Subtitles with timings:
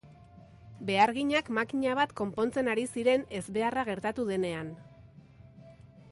[0.85, 4.73] Beharginak makina bat konpontzen ari ziren ezbeharra gertatu denean.